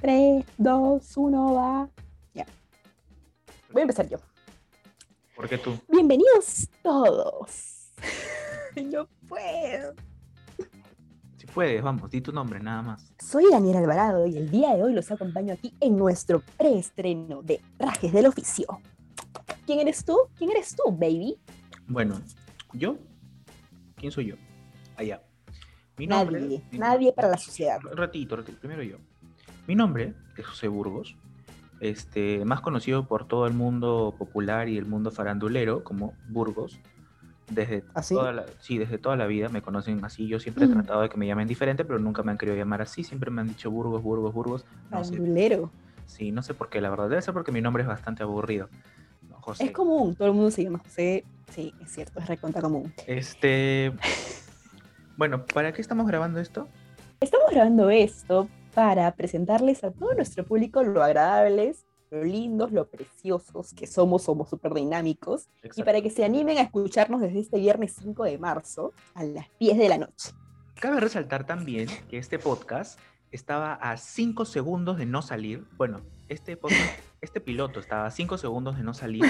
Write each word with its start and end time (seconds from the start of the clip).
3, 0.00 0.44
2, 0.58 1.16
1, 1.16 1.54
va. 1.54 1.88
Ya. 2.34 2.46
Voy 3.72 3.80
a 3.80 3.82
empezar 3.82 4.08
yo. 4.08 4.18
¿Por 5.34 5.48
qué 5.48 5.58
tú? 5.58 5.78
Bienvenidos 5.88 6.68
todos. 6.82 7.92
yo 8.90 9.08
puedo. 9.28 9.94
Si 11.38 11.46
puedes, 11.46 11.82
vamos, 11.82 12.10
di 12.10 12.20
tu 12.20 12.32
nombre, 12.32 12.60
nada 12.60 12.82
más. 12.82 13.12
Soy 13.18 13.44
Daniel 13.50 13.76
Alvarado 13.78 14.26
y 14.26 14.36
el 14.36 14.50
día 14.50 14.74
de 14.76 14.82
hoy 14.82 14.92
los 14.92 15.10
acompaño 15.10 15.54
aquí 15.54 15.74
en 15.80 15.96
nuestro 15.96 16.42
preestreno 16.58 17.42
de 17.42 17.60
Rajes 17.78 18.12
del 18.12 18.26
Oficio. 18.26 18.66
¿Quién 19.64 19.80
eres 19.80 20.04
tú? 20.04 20.16
¿Quién 20.36 20.50
eres 20.50 20.74
tú, 20.76 20.92
baby? 20.92 21.38
Bueno, 21.86 22.20
¿yo? 22.72 22.96
¿Quién 23.96 24.12
soy 24.12 24.26
yo? 24.26 24.36
Allá. 24.96 25.22
Mi 25.96 26.06
Nadie, 26.06 26.62
mi- 26.70 26.78
nadie 26.78 27.12
para 27.14 27.28
la 27.28 27.38
sociedad. 27.38 27.78
Ratito, 27.94 28.36
ratito, 28.36 28.58
primero 28.58 28.82
yo. 28.82 28.98
Mi 29.66 29.74
nombre 29.74 30.14
es 30.36 30.46
José 30.46 30.68
Burgos, 30.68 31.16
este, 31.80 32.44
más 32.44 32.60
conocido 32.60 33.06
por 33.06 33.26
todo 33.26 33.46
el 33.46 33.52
mundo 33.54 34.14
popular 34.18 34.68
y 34.68 34.78
el 34.78 34.86
mundo 34.86 35.10
farandulero 35.10 35.82
como 35.84 36.14
Burgos. 36.28 36.78
Desde, 37.50 37.84
¿Ah, 37.94 38.02
sí? 38.02 38.14
toda 38.14 38.32
la, 38.32 38.44
sí, 38.60 38.76
desde 38.78 38.98
toda 38.98 39.16
la 39.16 39.26
vida 39.26 39.48
me 39.48 39.62
conocen 39.62 40.04
así. 40.04 40.26
Yo 40.26 40.40
siempre 40.40 40.64
he 40.64 40.68
Mm. 40.68 40.72
tratado 40.72 41.02
de 41.02 41.08
que 41.08 41.16
me 41.16 41.26
llamen 41.26 41.46
diferente, 41.46 41.84
pero 41.84 41.98
nunca 41.98 42.22
me 42.22 42.32
han 42.32 42.38
querido 42.38 42.56
llamar 42.56 42.82
así. 42.82 43.04
Siempre 43.04 43.30
me 43.30 43.40
han 43.40 43.48
dicho 43.48 43.70
Burgos, 43.70 44.02
Burgos, 44.02 44.34
Burgos. 44.34 44.64
No 44.90 45.04
sé, 45.04 45.16
Farandulero. 45.16 45.70
sí, 46.06 46.32
no 46.32 46.42
sé 46.42 46.54
por 46.54 46.68
qué, 46.68 46.80
la 46.80 46.90
verdad. 46.90 47.08
Debe 47.08 47.22
ser 47.22 47.34
porque 47.34 47.52
mi 47.52 47.60
nombre 47.60 47.82
es 47.82 47.88
bastante 47.88 48.22
aburrido. 48.24 48.68
No, 49.28 49.36
José. 49.40 49.64
Es 49.66 49.70
común, 49.72 50.14
todo 50.16 50.26
el 50.28 50.34
mundo 50.34 50.50
se 50.50 50.64
llama 50.64 50.78
José. 50.80 51.24
Sí, 51.50 51.72
es 51.80 51.90
cierto, 51.92 52.18
es 52.18 52.26
recontra 52.26 52.60
común. 52.62 52.92
Este. 53.06 53.92
Bueno, 55.18 55.46
¿para 55.46 55.72
qué 55.72 55.80
estamos 55.80 56.06
grabando 56.06 56.38
esto? 56.40 56.68
Estamos 57.20 57.46
grabando 57.50 57.88
esto 57.88 58.50
para 58.76 59.10
presentarles 59.16 59.82
a 59.84 59.90
todo 59.90 60.12
nuestro 60.12 60.44
público 60.44 60.82
lo 60.82 61.02
agradables, 61.02 61.86
lo 62.10 62.22
lindos, 62.22 62.72
lo 62.72 62.90
preciosos 62.90 63.72
que 63.72 63.86
somos, 63.86 64.24
somos 64.24 64.50
súper 64.50 64.74
dinámicos, 64.74 65.48
y 65.74 65.82
para 65.82 66.02
que 66.02 66.10
se 66.10 66.26
animen 66.26 66.58
a 66.58 66.60
escucharnos 66.60 67.22
desde 67.22 67.38
este 67.38 67.58
viernes 67.58 67.96
5 67.98 68.24
de 68.24 68.36
marzo 68.36 68.92
a 69.14 69.24
las 69.24 69.46
10 69.58 69.78
de 69.78 69.88
la 69.88 69.96
noche. 69.96 70.32
Cabe 70.74 71.00
resaltar 71.00 71.46
también 71.46 71.88
que 72.10 72.18
este 72.18 72.38
podcast 72.38 73.00
estaba 73.30 73.72
a 73.72 73.96
5 73.96 74.44
segundos 74.44 74.98
de 74.98 75.06
no 75.06 75.22
salir. 75.22 75.64
Bueno, 75.78 76.02
este 76.28 76.58
podcast, 76.58 77.00
este 77.26 77.40
piloto 77.40 77.78
estaba 77.80 78.06
a 78.06 78.10
5 78.10 78.38
segundos 78.38 78.76
de 78.76 78.82
no 78.82 78.94
salir 78.94 79.22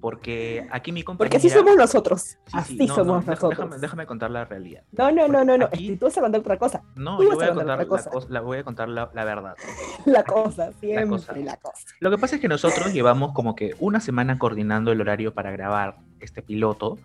porque 0.00 0.66
aquí 0.72 0.92
mi 0.92 1.02
compañera... 1.02 1.30
Porque 1.30 1.36
así 1.36 1.50
somos 1.50 1.76
nosotros. 1.76 2.22
Sí, 2.22 2.36
sí, 2.46 2.52
así 2.56 2.76
no, 2.78 2.86
no, 2.86 2.94
somos 2.94 3.20
deja- 3.26 3.30
nosotros. 3.32 3.58
Déjame, 3.58 3.78
déjame 3.80 4.06
contar 4.06 4.30
la 4.30 4.44
realidad. 4.46 4.82
No, 4.92 5.10
no, 5.12 5.28
no, 5.28 5.44
no, 5.44 5.58
no. 5.58 5.66
Aquí- 5.66 5.88
Si 5.88 5.96
tú 5.96 6.06
vas 6.06 6.16
a 6.16 6.20
contar 6.22 6.40
otra 6.40 6.58
cosa. 6.58 6.82
No, 6.96 7.22
yo 7.22 7.32
voy 7.34 7.44
a 7.44 7.54
contar 7.54 7.78
la, 7.78 7.86
cosa. 7.86 8.10
cos- 8.10 8.28
la- 8.30 8.40
voy 8.40 8.58
a 8.58 8.64
contar 8.64 8.88
la, 8.88 9.10
la 9.12 9.24
verdad. 9.24 9.54
La 10.06 10.24
cosa, 10.24 10.72
siempre 10.80 11.06
cosa. 11.08 11.36
la 11.36 11.56
cosa. 11.56 11.84
Lo 12.00 12.10
que 12.10 12.18
pasa 12.18 12.36
es 12.36 12.40
que 12.40 12.48
nosotros 12.48 12.92
llevamos 12.92 13.32
como 13.32 13.54
que 13.54 13.74
una 13.80 14.00
semana 14.00 14.38
coordinando 14.38 14.92
el 14.92 15.00
horario 15.00 15.34
para 15.34 15.50
grabar 15.50 15.96
este 16.20 16.42
piloto, 16.42 16.98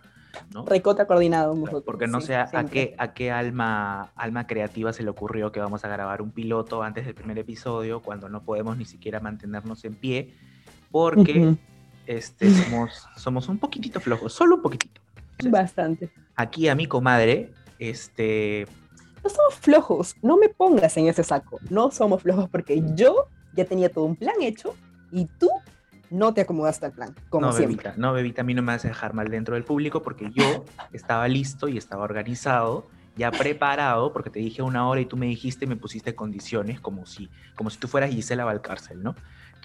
¿no? 0.54 0.66
Recontra 0.66 1.06
coordinado 1.08 1.54
Claro. 1.54 1.82
Porque 1.84 2.08
no 2.08 2.22
sí, 2.22 2.28
sé 2.28 2.36
a, 2.36 2.66
qué, 2.70 2.96
a 2.98 3.14
qué 3.14 3.32
alma, 3.32 4.12
alma 4.16 4.48
creativa 4.48 4.94
se 4.94 5.04
le 5.04 5.10
ocurrió 5.10 5.52
que 5.52 5.60
vamos 5.60 5.84
a 5.86 5.88
grabar 5.88 6.22
un 6.22 6.32
piloto 6.32 6.84
antes 6.84 7.06
del 7.06 7.16
primer 7.16 7.38
episodio 7.38 8.02
cuando 8.02 8.30
no 8.30 8.44
podemos 8.44 8.78
ni 8.78 8.86
siquiera 8.86 9.20
mantenernos 9.20 9.84
en 9.86 9.96
pie 9.96 10.34
porque 10.92 11.56
este, 12.08 12.50
somos, 12.52 13.08
somos 13.18 13.50
un 13.50 13.58
poquitito 13.58 14.00
flojos, 14.00 14.34
solo 14.34 14.56
un 14.56 14.62
poquitito. 14.62 15.02
Entonces, 15.32 15.52
Bastante. 15.52 16.10
aquí 16.36 16.70
a 16.70 16.76
mi 16.76 16.86
comadre, 16.86 17.52
este, 17.80 18.66
No 19.24 19.30
somos 19.30 19.56
flojos, 19.56 20.16
no 20.22 20.38
me 20.38 20.48
pongas 20.50 20.96
en 20.98 21.08
ese 21.08 21.24
saco. 21.24 21.60
No 21.70 21.92
somos 21.92 22.22
flojos 22.22 22.50
porque 22.50 22.82
yo 22.96 23.28
ya 23.54 23.66
tenía 23.66 23.90
todo 23.90 24.06
un 24.06 24.16
plan 24.16 24.36
hecho 24.42 24.76
y 25.12 25.26
tú 25.26 25.50
no 26.10 26.34
te 26.34 26.42
acomodaste 26.42 26.86
al 26.86 26.92
plan, 26.92 27.16
como 27.30 27.48
no, 27.48 27.54
siempre. 27.54 27.76
bebita, 27.78 27.94
no, 27.98 28.14
bebita, 28.14 28.42
a 28.42 28.44
mí 28.44 28.54
no 28.54 28.62
me 28.62 28.74
vas 28.74 28.86
a 28.86 28.90
dejar 28.90 29.14
mal 29.14 29.30
dentro 29.30 29.56
del 29.56 29.64
público 29.64 30.02
porque 30.02 30.32
yo 30.32 30.66
estaba 30.94 31.28
listo 31.28 31.68
y 31.68 31.78
estaba 31.78 32.04
organizado, 32.04 32.88
ya 33.16 33.32
preparado, 33.32 34.12
porque 34.12 34.30
te 34.30 34.40
dije 34.40 34.62
una 34.62 34.88
hora 34.88 35.02
y 35.02 35.06
tú 35.06 35.18
me 35.18 35.26
dijiste, 35.26 35.68
me 35.68 35.76
pusiste 35.76 36.16
condiciones 36.16 36.80
como 36.80 37.06
si, 37.06 37.30
como 37.56 37.70
si 37.70 37.78
tú 37.78 37.88
fueras 37.88 38.12
Gisela 38.12 38.46
Valcárcel, 38.46 39.02
¿no? 39.02 39.16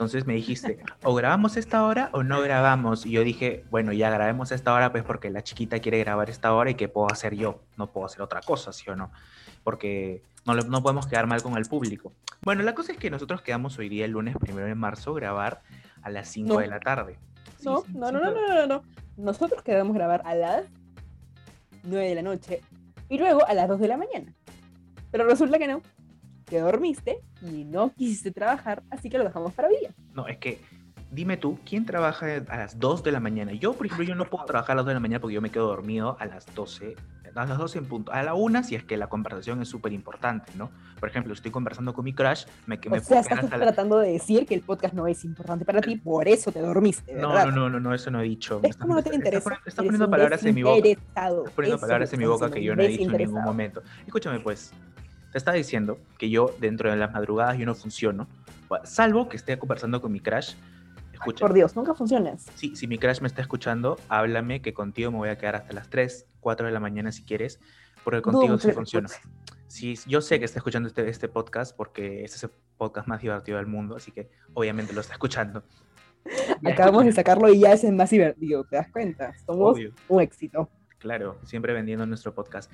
Entonces 0.01 0.27
me 0.27 0.35
dijiste, 0.35 0.79
o 1.03 1.15
grabamos 1.15 1.57
esta 1.57 1.85
hora 1.85 2.09
o 2.13 2.23
no 2.23 2.41
grabamos. 2.41 3.05
Y 3.05 3.11
yo 3.11 3.23
dije, 3.23 3.65
bueno, 3.71 3.93
ya 3.93 4.09
grabemos 4.09 4.51
esta 4.51 4.73
hora, 4.73 4.93
pues 4.93 5.05
porque 5.05 5.29
la 5.29 5.43
chiquita 5.43 5.79
quiere 5.81 5.99
grabar 5.99 6.31
esta 6.31 6.55
hora 6.55 6.71
y 6.71 6.75
¿qué 6.75 6.89
puedo 6.89 7.13
hacer 7.13 7.35
yo? 7.35 7.61
No 7.77 7.89
puedo 7.89 8.07
hacer 8.07 8.23
otra 8.23 8.41
cosa, 8.41 8.73
¿sí 8.73 8.89
o 8.89 8.97
no? 8.97 9.11
Porque 9.63 10.23
no, 10.47 10.55
no 10.55 10.83
podemos 10.83 11.07
quedar 11.07 11.27
mal 11.27 11.43
con 11.43 11.57
el 11.59 11.67
público. 11.67 12.13
Bueno, 12.41 12.63
la 12.63 12.75
cosa 12.75 12.93
es 12.93 12.99
que 12.99 13.11
nosotros 13.11 13.43
quedamos 13.43 13.79
hoy 13.79 13.91
día, 13.91 14.07
el 14.07 14.13
lunes 14.13 14.37
primero 14.41 14.67
de 14.67 14.75
marzo, 14.75 15.13
grabar 15.13 15.61
a 16.03 16.11
las 16.11 16.29
5 16.29 16.55
No. 16.55 16.61
de 16.61 16.67
la 16.69 16.81
tarde. 16.81 17.19
Sí, 17.59 17.65
No, 17.67 17.81
sí, 17.83 17.93
no, 17.95 18.11
no, 18.13 18.21
no, 18.21 18.31
no, 18.33 18.49
no, 18.55 18.67
no. 18.67 18.83
Nosotros 19.17 19.63
quedamos 19.63 19.95
grabar 19.95 20.23
a 20.25 20.35
las 20.35 20.65
9 21.83 22.09
de 22.09 22.15
la 22.15 22.23
noche 22.23 22.61
y 23.09 23.19
luego 23.19 23.47
a 23.47 23.55
las 23.55 23.69
2 23.69 23.81
de 23.81 23.89
la 23.89 23.97
mañana. 23.97 24.33
Pero 25.11 25.25
resulta 25.25 25.59
que 25.59 25.67
no. 25.69 25.83
Te 26.45 26.59
dormiste 26.59 27.21
y 27.43 27.65
no 27.65 27.93
quisiste 27.93 28.33
trabajar, 28.33 28.83
así 28.91 29.09
que 29.09 29.19
lo 29.19 29.25
dejamos 29.25 29.53
para 29.53 29.69
hoy 29.69 29.77
día. 29.79 29.91
No, 30.15 30.27
es 30.27 30.39
que 30.39 30.61
dime 31.13 31.37
tú, 31.37 31.59
¿quién 31.65 31.87
trabaja 31.87 32.27
a 32.49 32.57
las 32.57 32.79
2 32.79 33.05
de 33.05 33.13
la 33.13 33.21
mañana? 33.21 33.53
Yo, 33.53 33.73
por 33.75 33.87
ejemplo, 33.87 34.05
yo 34.07 34.15
no 34.17 34.25
puedo 34.25 34.45
trabajar 34.47 34.73
a 34.73 34.77
las 34.77 34.85
2 34.85 34.89
de 34.91 34.95
la 34.95 35.01
mañana 35.01 35.21
porque 35.21 35.35
yo 35.35 35.41
me 35.43 35.51
quedo 35.51 35.69
dormido 35.69 36.17
a 36.19 36.27
las 36.27 36.53
12, 36.55 36.97
a 37.35 37.45
las 37.47 37.59
12 37.59 37.79
en 37.79 37.85
punto. 37.87 38.13
A 38.13 38.23
la 38.23 38.35
1 38.35 38.63
si 38.65 38.75
es 38.75 38.85
que 38.85 38.97
la 38.97 39.09
conversación 39.09 39.61
es 39.63 39.69
súper 39.69 39.93
importante, 39.93 40.53
¿no? 40.57 40.71
Por 40.99 41.09
ejemplo, 41.09 41.33
estoy 41.33 41.51
conversando 41.51 41.95
con 41.95 42.05
mi 42.05 42.13
crush, 42.13 42.45
me, 42.67 42.79
que 42.79 42.89
O 42.89 42.93
me 42.93 43.01
sea, 43.01 43.21
estás 43.21 43.39
hasta 43.39 43.57
la- 43.57 43.67
tratando 43.67 43.99
de 43.99 44.13
decir 44.13 44.47
que 44.47 44.55
el 44.55 44.61
podcast 44.63 44.95
no 44.95 45.07
es 45.07 45.25
importante 45.25 45.65
para 45.65 45.81
ti, 45.81 45.97
por 45.97 46.29
eso 46.29 46.53
te 46.53 46.61
dormiste, 46.61 47.15
¿verdad? 47.15 47.47
no, 47.47 47.53
no, 47.53 47.71
no, 47.71 47.81
no, 47.81 47.95
eso 47.95 48.11
no 48.11 48.21
he 48.21 48.25
dicho. 48.25 48.61
¿Ves 48.61 48.77
cómo 48.77 48.95
no 48.95 49.03
te 49.03 49.15
interesa? 49.15 49.51
Estás, 49.55 49.63
Eres 49.67 49.75
poniendo 49.77 50.11
palabras 50.11 50.45
en 50.45 50.55
mi 50.55 50.63
boca. 50.63 50.89
Estás 50.89 51.33
poniendo 51.55 51.77
Eso 51.77 51.81
palabras 51.81 52.13
en 52.13 52.19
mi 52.19 52.27
boca 52.27 52.51
que 52.51 52.63
yo 52.63 52.77
no 52.77 52.83
he 52.83 52.89
dicho 52.89 53.11
en 53.11 53.17
ningún 53.17 53.43
momento. 53.43 53.83
Escúchame, 54.07 54.41
pues. 54.41 54.73
Te 55.33 55.39
estaba 55.39 55.57
diciendo 55.57 55.99
que 56.19 56.29
yo, 56.29 56.53
dentro 56.59 56.91
de 56.91 56.97
las 56.97 57.13
madrugadas, 57.13 57.57
yo 57.57 57.65
no 57.65 57.75
funciono. 57.77 58.27
Bueno, 58.69 58.85
Salvo 58.85 59.29
que 59.29 59.37
esté 59.37 59.57
conversando 59.59 60.01
con 60.03 60.11
mi 60.11 60.19
crush. 60.21 60.55
Escucha. 61.21 61.41
Por 61.41 61.53
Dios, 61.53 61.77
nunca 61.77 61.95
funcionas. 61.95 62.47
Sí, 62.55 62.75
si 62.77 62.87
mi 62.87 62.99
crush 62.99 63.21
me 63.21 63.29
está 63.29 63.43
escuchando, 63.43 63.99
háblame 64.09 64.63
que 64.63 64.73
contigo 64.73 65.11
me 65.11 65.19
voy 65.19 65.29
a 65.29 65.37
quedar 65.39 65.57
hasta 65.57 65.73
las 65.75 65.89
3, 65.91 66.27
4 66.41 66.67
de 66.67 66.73
la 66.73 66.81
mañana 66.81 67.13
si 67.13 67.23
quieres, 67.25 67.61
porque 68.05 68.23
contigo 68.23 68.59
sí 68.59 68.69
Nunca 68.69 68.75
funciona. 68.77 69.09
Sí, 69.67 69.95
yo 70.07 70.21
sé 70.21 70.39
que 70.39 70.45
está 70.45 70.59
escuchando 70.59 70.89
este, 70.89 71.09
este 71.09 71.29
podcast 71.29 71.77
porque 71.77 72.25
este 72.25 72.37
es 72.39 72.45
el 72.45 72.51
podcast 72.77 73.07
más 73.07 73.21
divertido 73.21 73.59
del 73.59 73.67
mundo, 73.67 73.97
así 73.97 74.11
que 74.11 74.31
obviamente 74.55 74.93
lo 74.93 75.01
está 75.01 75.13
escuchando. 75.13 75.63
Ya, 76.63 76.71
Acabamos 76.73 77.05
de 77.05 77.13
sacarlo 77.13 77.49
y 77.53 77.61
ya 77.61 77.73
es 77.73 77.85
el 77.85 77.95
más 77.95 78.11
divertido, 78.11 78.65
¿te 78.65 78.77
das 78.77 78.91
cuenta? 78.91 79.33
Somos 79.47 79.77
obvio, 79.77 79.93
un 80.09 80.21
éxito. 80.23 80.71
claro, 80.99 81.39
siempre 81.45 81.73
vendiendo 81.73 82.05
nuestro 82.07 82.35
podcast. 82.35 82.71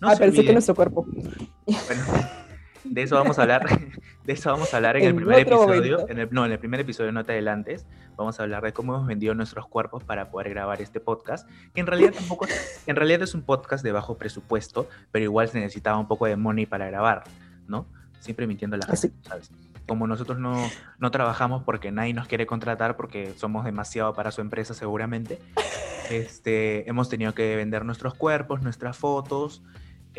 No 0.00 0.08
ah, 0.08 0.16
pensé 0.16 0.36
que 0.36 0.48
olviden- 0.48 0.52
nuestro 0.54 0.74
cuerpo. 0.74 1.04
Bueno, 1.04 2.04
de 2.84 3.02
eso 3.02 3.16
vamos 3.16 3.38
a 3.38 3.42
hablar, 3.42 3.66
de 4.24 4.32
eso 4.32 4.50
vamos 4.50 4.72
a 4.72 4.76
hablar 4.76 4.96
en, 4.96 5.02
el 5.02 5.08
En 5.10 5.16
primer 5.16 5.46
otro 5.46 5.74
episodio. 5.74 6.08
En 6.08 6.18
el, 6.18 6.28
no, 6.30 6.46
en 6.46 6.52
el 6.52 6.58
primer 6.58 6.80
episodio 6.80 7.12
no 7.12 7.24
te 7.24 7.32
adelantes. 7.32 7.86
Vamos 8.16 8.38
a 8.40 8.42
hablar 8.42 8.62
de 8.64 8.72
cómo 8.72 8.94
hemos 8.94 9.06
vendido 9.06 9.34
nuestros 9.34 9.66
cuerpos 9.66 10.04
para 10.04 10.30
poder 10.30 10.50
grabar 10.50 10.80
este 10.80 11.00
podcast. 11.00 11.48
Que 11.74 11.80
en 11.80 11.86
realidad 11.86 12.12
tampoco, 12.12 12.46
en 12.86 12.96
realidad 12.96 13.22
es 13.22 13.34
un 13.34 13.42
podcast 13.42 13.84
de 13.84 13.92
bajo 13.92 14.16
presupuesto, 14.16 14.88
pero 15.12 15.24
igual 15.24 15.48
se 15.48 15.60
necesitaba 15.60 15.98
un 15.98 16.08
poco 16.08 16.26
de 16.26 16.36
money 16.36 16.66
para 16.66 16.86
grabar, 16.86 17.24
¿no? 17.66 17.86
Siempre 18.20 18.46
mintiendo 18.46 18.76
a 18.76 18.78
la 18.78 18.86
gente, 18.86 19.12
¿sabes? 19.22 19.50
Como 19.86 20.06
nosotros 20.06 20.38
no, 20.38 20.54
no 20.98 21.10
trabajamos 21.10 21.62
porque 21.62 21.90
nadie 21.90 22.12
nos 22.12 22.26
quiere 22.26 22.46
contratar 22.46 22.96
porque 22.96 23.32
somos 23.36 23.64
demasiado 23.64 24.12
para 24.12 24.30
su 24.32 24.42
empresa 24.42 24.74
seguramente, 24.74 25.38
este, 26.10 26.88
hemos 26.88 27.08
tenido 27.08 27.34
que 27.34 27.56
vender 27.56 27.84
nuestros 27.84 28.14
cuerpos, 28.14 28.62
nuestras 28.62 28.96
fotos, 28.96 29.62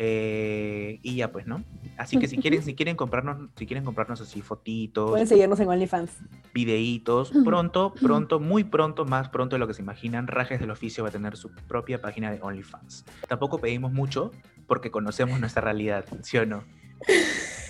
eh, 0.02 0.98
y 1.02 1.16
ya 1.16 1.30
pues, 1.30 1.46
¿no? 1.46 1.62
Así 1.98 2.18
que 2.18 2.26
si 2.26 2.38
quieren, 2.42 2.62
si 2.62 2.74
quieren 2.74 2.96
comprarnos, 2.96 3.50
si 3.54 3.66
quieren 3.66 3.84
comprarnos 3.84 4.18
así 4.22 4.40
fotitos, 4.40 5.10
Pueden 5.10 5.26
seguirnos 5.26 5.60
en 5.60 5.68
OnlyFans. 5.68 6.10
videitos, 6.54 7.30
pronto, 7.44 7.92
pronto, 8.00 8.40
muy 8.40 8.64
pronto, 8.64 9.04
más 9.04 9.28
pronto 9.28 9.56
de 9.56 9.60
lo 9.60 9.66
que 9.66 9.74
se 9.74 9.82
imaginan, 9.82 10.26
Rajes 10.26 10.58
del 10.58 10.70
Oficio 10.70 11.04
va 11.04 11.10
a 11.10 11.12
tener 11.12 11.36
su 11.36 11.50
propia 11.68 12.00
página 12.00 12.32
de 12.32 12.40
OnlyFans. 12.40 13.04
Tampoco 13.28 13.58
pedimos 13.58 13.92
mucho 13.92 14.30
porque 14.66 14.90
conocemos 14.90 15.38
nuestra 15.38 15.60
realidad, 15.60 16.06
¿sí 16.22 16.38
o 16.38 16.46
no? 16.46 16.64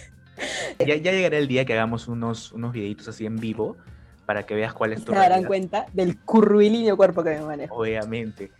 Ya, 0.78 0.96
ya 0.96 1.12
llegará 1.12 1.37
el 1.37 1.49
día 1.49 1.66
que 1.66 1.75
hagamos 1.75 2.08
unos, 2.08 2.52
unos 2.52 2.72
videitos 2.72 3.06
así 3.08 3.26
en 3.26 3.37
vivo 3.37 3.76
para 4.25 4.46
que 4.46 4.54
veas 4.54 4.72
cuál 4.72 4.94
es 4.94 5.04
tu 5.04 5.12
Se 5.12 5.19
darán 5.19 5.28
realidad. 5.43 5.49
cuenta 5.49 5.87
del 5.93 6.19
curvilíneo 6.20 6.96
cuerpo 6.96 7.22
que 7.22 7.31
me 7.31 7.43
manejo. 7.43 7.75
Obviamente, 7.75 8.50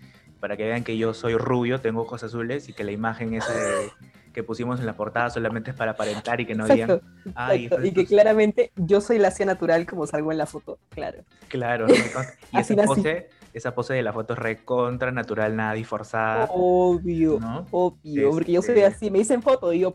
para 0.41 0.57
que 0.57 0.65
vean 0.65 0.83
que 0.85 0.97
yo 0.97 1.13
soy 1.15 1.35
rubio, 1.37 1.81
tengo 1.81 2.03
ojos 2.03 2.23
azules 2.25 2.69
y 2.69 2.73
que 2.73 2.83
la 2.85 2.93
imagen 2.93 3.35
esa 3.35 3.53
de- 3.53 3.91
que 4.33 4.43
pusimos 4.45 4.79
en 4.79 4.87
la 4.87 4.95
portada 4.95 5.29
solamente 5.29 5.71
es 5.73 5.77
para 5.77 5.91
aparentar 5.93 6.41
y 6.41 6.47
que 6.47 6.55
no 6.55 6.65
digan, 6.67 6.89
Exacto, 6.91 7.07
ay, 7.35 7.65
exacto. 7.65 7.85
Y 7.87 7.93
que 7.93 8.07
claramente 8.07 8.71
yo 8.77 9.01
soy 9.01 9.19
la 9.19 9.29
Asia 9.29 9.45
natural 9.45 9.87
como 9.87 10.07
salgo 10.07 10.31
en 10.31 10.39
la 10.39 10.47
foto, 10.47 10.79
claro. 10.89 11.25
claro, 11.49 11.87
¿no? 11.89 11.95
y 12.53 12.57
Así 12.57 12.75
esa 12.75 12.85
pose, 12.85 13.29
esa 13.53 13.75
pose 13.75 13.95
de 13.95 14.03
la 14.03 14.13
foto 14.13 14.35
es 14.35 14.39
recontra 14.39 15.11
natural, 15.11 15.57
nada 15.57 15.73
disforzada, 15.73 16.47
Obvio, 16.51 17.41
¿no? 17.41 17.67
obvio, 17.73 18.31
porque 18.31 18.53
yo 18.53 18.63
soy 18.63 18.75
Este- 18.79 18.87
así, 18.87 19.11
me 19.11 19.19
dicen 19.19 19.43
foto 19.43 19.73
y 19.73 19.81
yo 19.81 19.95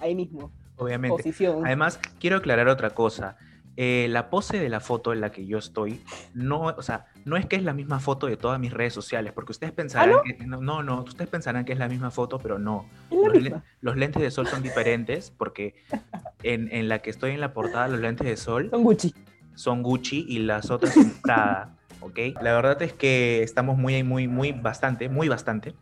ahí 0.00 0.14
mismo. 0.14 0.50
Obviamente. 0.76 1.16
Posición. 1.16 1.64
Además, 1.66 1.98
quiero 2.20 2.36
aclarar 2.36 2.68
otra 2.68 2.90
cosa. 2.90 3.36
Eh, 3.80 4.08
la 4.10 4.28
pose 4.28 4.58
de 4.58 4.68
la 4.68 4.80
foto 4.80 5.12
en 5.12 5.20
la 5.20 5.30
que 5.30 5.46
yo 5.46 5.56
estoy, 5.56 6.02
no, 6.34 6.62
o 6.62 6.82
sea, 6.82 7.06
no 7.24 7.36
es 7.36 7.46
que 7.46 7.54
es 7.54 7.62
la 7.62 7.72
misma 7.72 8.00
foto 8.00 8.26
de 8.26 8.36
todas 8.36 8.58
mis 8.58 8.72
redes 8.72 8.92
sociales, 8.92 9.32
porque 9.32 9.52
ustedes 9.52 9.72
pensarán 9.72 10.10
no? 10.10 10.22
que, 10.24 10.44
no, 10.48 10.60
no, 10.60 10.82
no, 10.82 11.02
ustedes 11.04 11.30
pensarán 11.30 11.64
que 11.64 11.74
es 11.74 11.78
la 11.78 11.86
misma 11.88 12.10
foto, 12.10 12.40
pero 12.40 12.58
no. 12.58 12.88
Los, 13.12 13.40
le- 13.40 13.62
los 13.80 13.96
lentes 13.96 14.20
de 14.20 14.32
sol 14.32 14.48
son 14.48 14.64
diferentes, 14.64 15.30
porque 15.30 15.76
en, 16.42 16.68
en 16.72 16.88
la 16.88 16.98
que 16.98 17.10
estoy 17.10 17.30
en 17.30 17.40
la 17.40 17.52
portada, 17.52 17.86
los 17.86 18.00
lentes 18.00 18.26
de 18.26 18.36
sol 18.36 18.68
Son 18.72 18.82
Gucci. 18.82 19.14
son 19.54 19.84
Gucci 19.84 20.26
y 20.28 20.40
las 20.40 20.72
otras 20.72 20.94
son 20.94 21.12
Prada, 21.22 21.76
¿ok? 22.00 22.18
La 22.40 22.54
verdad 22.54 22.82
es 22.82 22.92
que 22.92 23.44
estamos 23.44 23.78
muy, 23.78 24.02
muy, 24.02 24.26
muy, 24.26 24.50
bastante, 24.50 25.08
muy 25.08 25.28
bastante. 25.28 25.72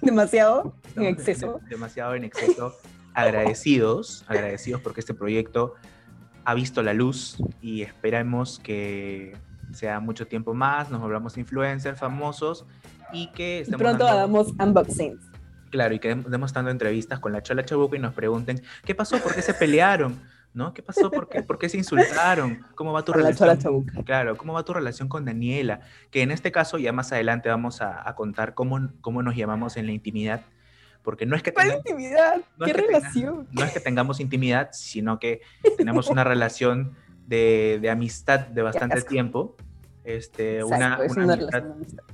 Demasiado 0.00 0.74
en 0.96 1.04
exceso. 1.04 1.60
de- 1.64 1.68
demasiado 1.68 2.14
en 2.14 2.24
exceso. 2.24 2.72
Agradecidos, 3.12 4.24
agradecidos 4.26 4.80
porque 4.80 5.00
este 5.00 5.12
proyecto 5.12 5.74
ha 6.44 6.54
visto 6.54 6.82
la 6.82 6.92
luz 6.94 7.36
y 7.60 7.82
esperamos 7.82 8.58
que 8.58 9.36
sea 9.72 10.00
mucho 10.00 10.26
tiempo 10.26 10.54
más, 10.54 10.90
nos 10.90 11.00
volvamos 11.00 11.38
influencers 11.38 11.98
famosos 11.98 12.66
y 13.12 13.28
que 13.28 13.60
estemos 13.60 13.80
pronto 13.80 14.04
dando- 14.04 14.18
hagamos 14.18 14.48
unboxings. 14.58 15.20
Claro, 15.70 15.94
y 15.94 15.98
que 15.98 16.10
estemos 16.10 16.52
dando 16.52 16.70
entrevistas 16.70 17.18
con 17.20 17.32
la 17.32 17.42
Chola 17.42 17.64
Chabuca 17.64 17.96
y 17.96 17.98
nos 17.98 18.12
pregunten, 18.12 18.60
¿qué 18.84 18.94
pasó? 18.94 19.18
¿Por 19.18 19.34
qué 19.34 19.40
se 19.42 19.54
pelearon? 19.54 20.20
¿No? 20.52 20.74
¿Qué 20.74 20.82
pasó? 20.82 21.10
¿Por 21.10 21.30
qué, 21.30 21.42
¿Por 21.42 21.58
qué 21.58 21.70
se 21.70 21.78
insultaron? 21.78 22.60
¿Cómo 22.74 22.92
va 22.92 23.02
tu 23.02 23.12
Con 23.12 23.22
la 23.22 23.28
relación? 23.28 23.48
Chola 23.48 23.58
Chabuca. 23.58 24.02
Claro, 24.04 24.36
¿cómo 24.36 24.52
va 24.52 24.64
tu 24.66 24.74
relación 24.74 25.08
con 25.08 25.24
Daniela? 25.24 25.80
Que 26.10 26.20
en 26.20 26.30
este 26.30 26.52
caso 26.52 26.76
ya 26.76 26.92
más 26.92 27.10
adelante 27.12 27.48
vamos 27.48 27.80
a, 27.80 28.06
a 28.06 28.14
contar 28.14 28.52
cómo, 28.52 28.90
cómo 29.00 29.22
nos 29.22 29.34
llamamos 29.34 29.78
en 29.78 29.86
la 29.86 29.92
intimidad, 29.92 30.42
porque 31.02 31.26
no 31.26 31.36
es 31.36 31.42
que 31.42 31.52
¿Cuál 31.52 31.68
tenga- 31.68 31.78
intimidad? 31.78 32.36
no 32.58 32.64
¿Qué 32.64 32.70
es 32.72 32.76
que 32.76 32.82
relación? 32.86 33.48
no 33.52 33.64
es 33.64 33.72
que 33.72 33.80
tengamos 33.80 34.20
intimidad, 34.20 34.70
sino 34.72 35.18
que 35.18 35.40
tenemos 35.76 36.08
una 36.08 36.24
relación 36.24 36.94
de, 37.26 37.78
de 37.80 37.90
amistad 37.90 38.40
de 38.40 38.62
bastante 38.62 39.02
tiempo. 39.02 39.56
Este, 40.04 40.60
Exacto, 40.60 40.76
una, 40.76 41.04
es 41.04 41.12
una 41.12 41.24
una 41.24 41.32
amistad, 41.34 41.64
amistad. 41.72 42.04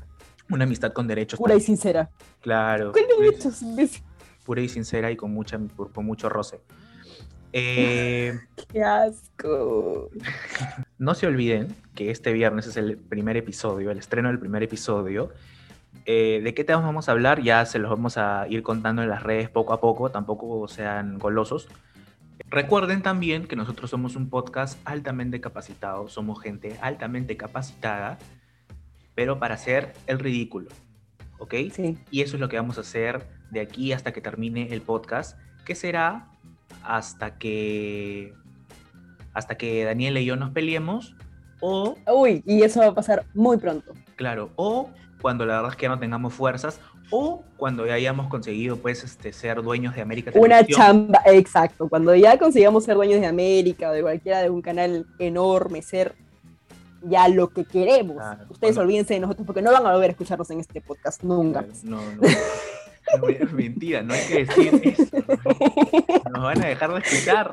una 0.51 0.65
amistad 0.65 0.93
con 0.93 1.07
derechos. 1.07 1.39
Pura 1.39 1.55
y 1.55 1.59
también. 1.59 1.67
sincera. 1.67 2.11
Claro. 2.41 2.93
¿Cuál 2.93 3.05
pura 3.15 3.27
y- 3.27 3.31
derechos, 3.31 3.63
pura 4.45 4.61
y 4.63 4.69
sincera 4.69 5.11
y 5.11 5.17
con, 5.17 5.33
mucha, 5.33 5.59
con 5.95 6.05
mucho 6.07 6.29
roce. 6.29 6.61
Eh, 7.53 8.39
Qué 8.73 8.83
asco. 8.85 10.11
no 10.99 11.15
se 11.15 11.27
olviden 11.27 11.75
que 11.95 12.11
este 12.11 12.33
viernes 12.33 12.67
es 12.67 12.77
el 12.77 12.99
primer 12.99 13.37
episodio, 13.37 13.91
el 13.91 13.99
estreno 13.99 14.29
del 14.29 14.39
primer 14.39 14.63
episodio. 14.63 15.33
Eh, 16.11 16.41
¿De 16.43 16.55
qué 16.55 16.65
temas 16.65 16.85
vamos 16.85 17.11
a 17.11 17.13
hablar? 17.13 17.43
Ya 17.43 17.67
se 17.67 17.79
los 17.79 17.91
vamos 17.91 18.17
a 18.17 18.47
ir 18.49 18.63
contando 18.63 19.03
en 19.03 19.11
las 19.11 19.23
redes 19.23 19.51
poco 19.51 19.75
a 19.75 19.81
poco, 19.83 20.11
tampoco 20.11 20.67
sean 20.67 21.19
golosos. 21.19 21.69
Recuerden 22.49 23.03
también 23.03 23.47
que 23.47 23.57
nosotros 23.57 23.91
somos 23.91 24.17
un 24.17 24.31
podcast 24.31 24.81
altamente 24.87 25.43
capacitado, 25.43 26.09
somos 26.09 26.41
gente 26.41 26.79
altamente 26.81 27.37
capacitada, 27.37 28.17
pero 29.15 29.39
para 29.39 29.57
hacer 29.57 29.93
el 30.07 30.19
ridículo, 30.19 30.71
¿ok? 31.41 31.55
Sí. 31.73 31.99
Y 32.11 32.23
eso 32.23 32.37
es 32.37 32.41
lo 32.41 32.49
que 32.49 32.57
vamos 32.57 32.79
a 32.79 32.81
hacer 32.81 33.27
de 33.51 33.61
aquí 33.61 33.93
hasta 33.93 34.11
que 34.15 34.23
termine 34.23 34.73
el 34.73 34.81
podcast, 34.81 35.39
que 35.67 35.75
será 35.75 36.31
hasta 36.85 37.37
que 37.37 38.33
hasta 39.35 39.59
que 39.59 39.85
Daniela 39.85 40.21
y 40.21 40.25
yo 40.25 40.37
nos 40.37 40.53
peleemos 40.53 41.15
o 41.61 41.99
Uy, 42.11 42.43
y 42.47 42.63
eso 42.63 42.81
va 42.81 42.87
a 42.87 42.95
pasar 42.95 43.27
muy 43.35 43.59
pronto. 43.59 43.93
claro, 44.17 44.53
o 44.57 44.89
cuando 45.21 45.45
la 45.47 45.57
verdad 45.57 45.71
es 45.73 45.77
que 45.77 45.83
ya 45.85 45.89
no 45.89 45.99
tengamos 45.99 46.33
fuerzas 46.35 46.81
o 47.11 47.43
cuando 47.57 47.87
ya 47.87 47.95
hayamos 47.95 48.29
conseguido 48.29 48.77
pues 48.77 49.03
este 49.05 49.33
ser 49.33 49.63
dueños 49.63 49.95
de 49.95 50.03
América 50.03 50.31
Una 50.35 50.57
Televisión. 50.59 50.81
chamba, 50.87 51.21
exacto. 51.27 51.89
Cuando 51.89 52.15
ya 52.15 52.39
consigamos 52.39 52.85
ser 52.85 52.97
dueños 52.97 53.21
de 53.21 53.27
América 53.27 53.91
o 53.91 53.93
de 53.93 54.03
cualquiera 54.03 54.43
de 54.43 54.51
un 54.51 54.61
canal 54.63 55.07
enorme, 55.19 55.83
ser 55.83 56.15
ya 57.03 57.29
lo 57.29 57.49
que 57.49 57.65
queremos. 57.65 58.17
Claro, 58.17 58.45
Ustedes 58.51 58.75
cuando- 58.75 58.81
olvídense 58.83 59.15
de 59.15 59.21
nosotros 59.21 59.47
porque 59.47 59.63
no 59.63 59.73
van 59.73 59.87
a 59.87 59.93
volver 59.93 60.11
a 60.11 60.13
escucharnos 60.13 60.51
en 60.51 60.61
este 60.61 60.81
podcast 60.81 61.23
nunca. 61.23 61.65
No, 61.85 61.97
no. 62.01 62.21
no, 63.21 63.29
es 63.29 63.53
mentira, 63.53 64.03
no 64.03 64.15
hay 64.15 64.27
que 64.27 64.45
decir 64.45 64.81
eso. 64.85 65.17
Nos 66.31 66.43
van 66.43 66.63
a 66.63 66.69
dejar 66.69 66.93
de 66.93 66.99
escuchar. 67.01 67.53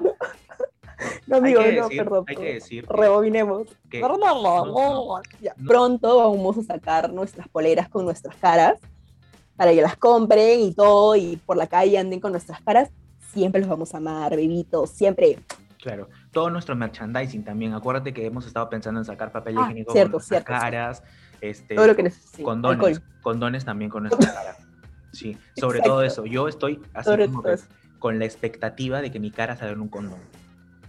No, 1.28 1.38
amigo, 1.38 1.60
hay 1.62 1.72
que 1.72 1.75
no, 1.78 1.84
decir, 1.90 2.04
perdón. 2.04 2.25
hay 2.28 2.36
que 2.36 2.54
decir 2.54 2.86
Rebobinemos. 2.88 3.68
que- 3.90 4.02
No, 4.02 4.18
no, 4.18 4.42
no, 4.42 4.66
no, 4.66 5.22
Ya, 5.42 5.54
no. 5.57 5.68
Pronto 5.68 6.18
vamos 6.18 6.57
a 6.57 6.63
sacar 6.63 7.12
nuestras 7.12 7.48
poleras 7.48 7.90
con 7.90 8.06
nuestras 8.06 8.36
caras 8.38 8.80
para 9.56 9.72
que 9.72 9.81
las 9.81 9.96
compren 9.98 10.60
y 10.62 10.74
todo 10.74 11.16
y 11.16 11.38
por 11.46 11.57
la 11.57 11.68
calle 11.68 11.98
anden 11.98 12.19
con 12.19 12.31
nuestras 12.31 12.62
caras. 12.62 12.90
Siempre 13.34 13.62
los 13.62 13.69
vamos 13.69 13.94
a 13.94 13.98
amar, 13.98 14.36
bebitos, 14.36 14.90
siempre. 14.92 15.40
Claro, 15.81 16.10
todo 16.31 16.50
nuestro 16.50 16.75
merchandising 16.75 17.44
también. 17.44 17.74
Acuérdate 17.74 18.13
que 18.13 18.25
hemos 18.25 18.46
estado 18.48 18.69
pensando 18.69 19.00
en 19.00 19.06
sacar 19.06 19.31
papel 19.31 19.56
Ah, 19.57 19.63
higiénico 19.63 19.92
cierto, 19.92 20.12
con 20.13 20.18
nuestras 20.19 20.44
cierto, 20.44 20.48
caras, 20.62 21.04
este, 21.42 21.75
Todo 21.75 21.88
lo 21.88 21.96
que 21.96 22.12
condones, 22.42 22.86
Alcohol. 22.98 23.04
condones 23.22 23.66
también 23.66 23.92
con 23.92 24.04
nuestra 24.04 24.34
cara. 24.34 24.57
Sí, 25.12 25.38
sobre 25.56 25.81
todo 25.81 26.02
Exacto. 26.04 26.24
eso. 26.25 26.34
Yo 26.34 26.48
estoy 26.48 26.81
así 26.94 27.10
Sobre 27.10 27.28
como 27.28 27.42
todo 27.44 27.56
que 27.56 27.62
con 28.00 28.19
la 28.19 28.25
expectativa 28.25 29.02
de 29.02 29.12
que 29.12 29.19
mi 29.19 29.31
cara 29.31 29.56
salga 29.56 29.74
en 29.74 29.81
un 29.81 29.88
condón. 29.90 30.19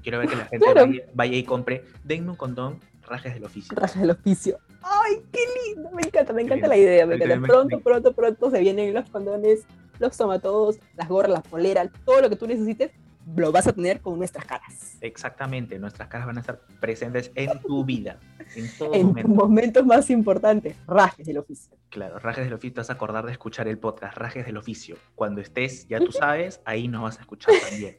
Quiero 0.06 0.20
ver 0.20 0.28
que 0.28 0.36
la 0.36 0.44
gente 0.46 0.64
Claro. 0.64 0.86
vaya, 0.86 1.02
vaya 1.14 1.36
y 1.36 1.42
compre, 1.42 1.84
denme 2.04 2.30
un 2.30 2.36
condón, 2.36 2.78
rajes 3.08 3.34
del 3.34 3.42
oficio. 3.44 3.76
Rajas 3.76 4.00
del 4.00 4.10
oficio. 4.12 4.56
¡Ay, 4.82 5.16
qué 5.32 5.40
lindo! 5.66 5.90
Me 5.90 6.02
encanta, 6.02 6.32
me 6.32 6.42
encanta 6.42 6.68
la 6.68 6.76
idea. 6.76 7.04
Me 7.06 7.16
encanta. 7.16 7.44
Pronto, 7.44 7.80
pronto, 7.80 8.12
pronto 8.12 8.50
se 8.52 8.60
vienen 8.60 8.94
los 8.94 9.10
condones, 9.10 9.66
los 9.98 10.16
tomatodos, 10.16 10.78
las 10.94 11.08
gorras, 11.08 11.32
las 11.32 11.42
poleras, 11.42 11.88
todo 12.04 12.20
lo 12.20 12.30
que 12.30 12.36
tú 12.36 12.46
necesites, 12.46 12.92
lo 13.34 13.50
vas 13.50 13.66
a 13.66 13.72
tener 13.72 14.00
con 14.00 14.16
nuestras 14.16 14.44
caras. 14.44 14.96
Exactamente, 15.00 15.76
nuestras 15.80 16.06
caras 16.08 16.28
van 16.28 16.36
a 16.36 16.40
estar 16.40 16.60
presentes 16.80 17.32
en 17.34 17.60
tu 17.62 17.84
vida, 17.84 18.20
en 18.54 18.70
todo 18.78 18.94
En 18.94 19.06
momento. 19.08 19.28
momentos 19.28 19.84
más 19.86 20.08
importantes, 20.10 20.76
rajes 20.86 21.26
del 21.26 21.38
oficio. 21.38 21.76
Claro, 21.88 22.20
Rajes 22.20 22.44
del 22.44 22.52
Oficio, 22.54 22.74
te 22.74 22.80
vas 22.80 22.90
a 22.90 22.92
acordar 22.92 23.26
de 23.26 23.32
escuchar 23.32 23.66
el 23.66 23.78
podcast 23.78 24.16
Rajes 24.16 24.46
del 24.46 24.56
Oficio. 24.58 24.96
Cuando 25.16 25.40
estés, 25.40 25.88
ya 25.88 25.98
tú 25.98 26.12
sabes, 26.12 26.60
ahí 26.64 26.86
nos 26.86 27.02
vas 27.02 27.18
a 27.18 27.22
escuchar 27.22 27.54
también. 27.68 27.96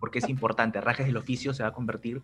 Porque 0.00 0.18
es 0.20 0.28
importante, 0.28 0.80
Rajes 0.80 1.06
del 1.06 1.16
Oficio 1.16 1.54
se 1.54 1.62
va 1.62 1.70
a 1.70 1.72
convertir 1.72 2.22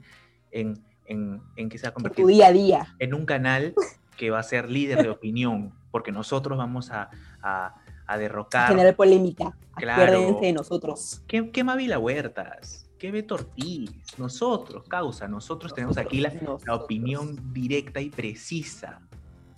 en, 0.51 0.83
en, 1.07 1.43
en 1.57 1.69
que 1.69 1.79
se 1.79 1.85
va 1.87 1.91
a 1.91 1.95
convertir 1.95 2.25
tu 2.25 2.29
día 2.29 2.49
a 2.49 2.53
día. 2.53 2.95
en 2.99 3.15
un 3.15 3.27
canal 3.27 3.75
que 4.17 4.31
va 4.31 4.39
a 4.39 4.43
ser 4.43 4.71
líder 4.71 5.03
de 5.03 5.11
opinión, 5.11 5.73
porque 5.91 6.13
nosotros 6.13 6.57
vamos 6.57 6.91
a, 6.91 7.11
a, 7.43 7.75
a 8.07 8.19
derrocar. 8.19 8.69
Generar 8.69 8.95
polémica. 8.95 9.57
Claro. 9.75 10.03
Acuérdense 10.05 10.47
de 10.47 10.53
nosotros. 10.53 11.23
¿Qué, 11.27 11.51
qué 11.51 11.65
Mavila 11.65 11.99
Huertas? 11.99 12.89
¿Qué 12.99 13.11
Beto 13.11 13.35
Ortiz? 13.35 13.91
Nosotros, 14.19 14.85
causa, 14.89 15.27
nosotros 15.27 15.75
tenemos 15.75 15.99
aquí 15.99 16.21
la, 16.21 16.29
la 16.29 16.41
Nosotros. 16.41 16.81
opinión 16.85 17.53
directa 17.53 18.01
y 18.01 18.09
precisa. 18.11 19.01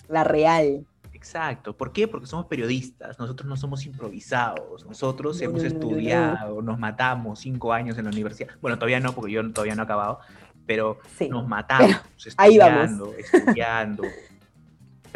La 0.09 0.25
real. 0.25 0.87
Exacto. 1.17 1.75
¿Por 1.77 1.93
qué? 1.93 2.07
Porque 2.07 2.27
somos 2.27 2.45
periodistas, 2.47 3.19
nosotros 3.19 3.49
no 3.49 3.57
somos 3.57 3.87
improvisados, 3.87 4.85
nosotros 4.85 5.39
No, 5.39 5.45
hemos 5.45 5.63
no, 5.63 5.69
no, 5.71 5.75
estudiado, 5.75 6.63
nos 6.63 6.79
matamos 6.79 7.41
cinco 7.41 7.73
años 7.73 7.97
en 7.97 8.05
la 8.05 8.11
universidad. 8.11 8.51
Bueno, 8.61 8.77
todavía 8.79 9.01
no, 9.01 9.13
porque 9.15 9.33
yo 9.33 9.51
todavía 9.53 9.75
no 9.75 9.83
he 9.83 9.85
acabado, 9.85 10.21
pero 10.67 10.99
Sí. 11.17 11.29
nos 11.31 11.49
matamos 11.49 11.91
ahí 12.37 12.59
vamos. 12.59 12.91
estudiando, 12.91 13.15
estudiando, 13.19 14.03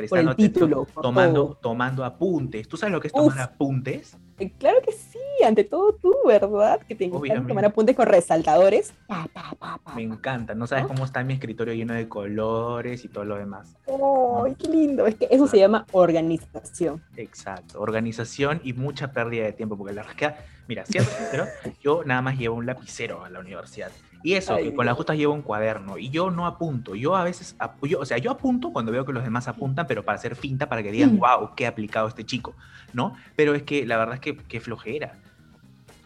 prestando 0.00 0.30
atención, 0.32 0.86
tomando, 1.02 1.44
todo. 1.46 1.54
tomando 1.56 2.04
apuntes. 2.04 2.68
¿Tú 2.68 2.76
sabes 2.76 2.92
lo 2.92 3.00
que 3.00 3.08
es 3.08 3.12
tomar 3.12 3.28
Uf. 3.36 3.40
apuntes? 3.40 4.16
Eh, 4.38 4.50
Claro 4.58 4.78
que 4.84 4.92
sí, 4.92 5.18
ante 5.46 5.64
todo 5.64 5.92
tú, 5.94 6.14
¿verdad? 6.26 6.80
Que 6.88 6.94
te 6.94 7.04
encanta 7.04 7.46
tomar 7.46 7.64
apuntes 7.66 7.94
con 7.94 8.06
resaltadores. 8.06 8.94
Pa, 9.06 9.26
pa, 9.32 9.54
pa, 9.58 9.78
pa, 9.82 9.94
Me 9.94 10.02
encanta. 10.02 10.54
No 10.54 10.66
sabes 10.66 10.84
¿No? 10.84 10.88
cómo 10.88 11.04
está 11.04 11.22
mi 11.24 11.34
escritorio 11.34 11.74
lleno 11.74 11.92
de 11.94 12.08
colores 12.08 13.04
y 13.04 13.08
todo 13.08 13.24
lo 13.24 13.36
demás. 13.36 13.76
¡Ay, 13.86 14.54
qué 14.54 14.68
lindo! 14.68 15.06
Es 15.06 15.14
que 15.16 15.28
eso 15.30 15.46
se 15.46 15.58
llama 15.58 15.86
organización. 15.92 17.02
Exacto, 17.16 17.80
organización 17.80 18.60
y 18.64 18.72
mucha 18.72 19.12
pérdida 19.12 19.44
de 19.44 19.52
tiempo, 19.52 19.76
porque 19.76 19.92
la 19.94 20.02
verdad 20.02 20.16
es 20.18 20.28
que, 20.36 20.42
mira, 20.68 20.86
sincero, 20.86 21.46
yo 21.82 22.02
nada 22.04 22.22
más 22.22 22.38
llevo 22.38 22.56
un 22.56 22.66
lapicero 22.66 23.24
a 23.24 23.30
la 23.30 23.40
universidad. 23.40 23.90
Y 24.22 24.34
eso, 24.34 24.54
Ay, 24.54 24.72
con 24.74 24.84
la 24.84 24.90
Dios. 24.92 24.96
justa 24.98 25.14
llevo 25.14 25.32
un 25.32 25.42
cuaderno. 25.42 25.96
Y 25.96 26.10
yo 26.10 26.30
no 26.30 26.46
apunto, 26.46 26.94
yo 26.94 27.16
a 27.16 27.24
veces, 27.24 27.56
apu- 27.58 27.86
yo- 27.88 28.00
o 28.00 28.04
sea, 28.04 28.18
yo 28.18 28.30
apunto 28.30 28.70
cuando 28.72 28.92
veo 28.92 29.04
que 29.06 29.12
los 29.12 29.24
demás 29.24 29.48
apuntan, 29.48 29.86
pero 29.86 30.04
para 30.04 30.16
hacer 30.18 30.36
finta, 30.36 30.68
para 30.68 30.82
que 30.82 30.92
digan, 30.92 31.14
Mm. 31.14 31.18
wow, 31.18 31.54
qué 31.56 31.66
aplicado 31.66 32.06
este 32.08 32.24
chico, 32.24 32.54
¿no? 32.92 33.14
Pero 33.36 33.54
es 33.54 33.62
que 33.62 33.86
la 33.86 33.96
verdad 33.96 34.16
es 34.16 34.20
que 34.20 34.36
qué 34.36 34.60
flojera. 34.60 35.14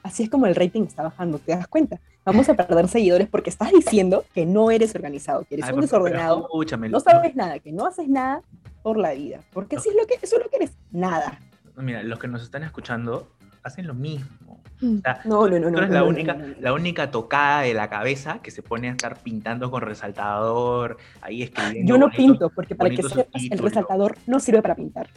Así 0.04 0.22
es 0.22 0.30
como 0.30 0.46
el 0.46 0.54
rating 0.54 0.82
está 0.82 1.02
bajando, 1.02 1.38
¿te 1.38 1.52
das 1.56 1.66
cuenta? 1.66 1.98
Vamos 2.26 2.48
a 2.48 2.54
perder 2.54 2.88
seguidores 2.88 3.28
porque 3.28 3.50
estás 3.50 3.70
diciendo 3.72 4.24
que 4.34 4.46
no 4.46 4.70
eres 4.70 4.94
organizado, 4.94 5.44
que 5.44 5.54
eres 5.56 5.64
Ay, 5.66 5.70
un 5.72 5.80
pero 5.80 5.82
desordenado, 5.82 6.40
escúchame, 6.42 6.88
no 6.88 7.00
sabes 7.00 7.34
nada, 7.34 7.58
que 7.58 7.72
no 7.72 7.84
haces 7.86 8.08
nada 8.08 8.42
por 8.82 8.96
la 8.96 9.12
vida. 9.12 9.40
Porque 9.52 9.76
así 9.76 9.88
es 9.88 9.94
lo 9.96 10.06
que, 10.06 10.14
eso 10.22 10.36
es 10.36 10.42
lo 10.42 10.48
que 10.50 10.56
eres, 10.56 10.72
nada. 10.90 11.38
Mira, 11.76 12.02
los 12.02 12.18
que 12.18 12.28
nos 12.28 12.42
están 12.42 12.62
escuchando 12.62 13.28
hacen 13.64 13.86
lo 13.86 13.94
mismo. 13.94 14.60
sea, 15.02 15.20
No, 15.24 15.48
no, 15.48 15.58
no, 15.58 15.66
Tú 15.66 15.72
no. 15.72 15.78
eres 15.78 15.88
no, 15.88 15.94
la 15.94 16.00
no, 16.00 16.06
única, 16.06 16.34
no, 16.34 16.40
no, 16.40 16.46
no. 16.48 16.54
la 16.60 16.72
única 16.74 17.10
tocada 17.10 17.62
de 17.62 17.74
la 17.74 17.88
cabeza 17.88 18.38
que 18.42 18.50
se 18.50 18.62
pone 18.62 18.88
a 18.88 18.92
estar 18.92 19.18
pintando 19.18 19.70
con 19.70 19.80
resaltador, 19.82 20.98
ahí 21.22 21.42
escribiendo. 21.42 21.88
Yo 21.88 21.98
no 21.98 22.06
bonitos- 22.06 22.16
pinto, 22.16 22.50
porque 22.50 22.74
para 22.74 22.90
que 22.90 23.02
sepas, 23.02 23.42
el 23.50 23.58
resaltador 23.58 24.16
no 24.26 24.38
sirve 24.38 24.62
para 24.62 24.74
pintar. 24.76 25.08